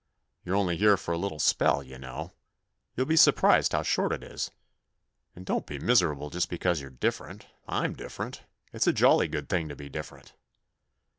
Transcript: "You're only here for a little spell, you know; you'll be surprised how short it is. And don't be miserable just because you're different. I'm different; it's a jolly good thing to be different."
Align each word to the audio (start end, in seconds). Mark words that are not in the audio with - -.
"You're 0.43 0.55
only 0.55 0.77
here 0.77 0.97
for 0.97 1.13
a 1.13 1.17
little 1.19 1.37
spell, 1.37 1.83
you 1.83 1.99
know; 1.99 2.33
you'll 2.95 3.05
be 3.05 3.15
surprised 3.15 3.71
how 3.73 3.83
short 3.83 4.11
it 4.11 4.23
is. 4.23 4.49
And 5.35 5.45
don't 5.45 5.67
be 5.67 5.77
miserable 5.77 6.31
just 6.31 6.49
because 6.49 6.81
you're 6.81 6.89
different. 6.89 7.45
I'm 7.67 7.93
different; 7.93 8.41
it's 8.73 8.87
a 8.87 8.93
jolly 8.93 9.27
good 9.27 9.47
thing 9.47 9.69
to 9.69 9.75
be 9.75 9.89
different." 9.89 10.33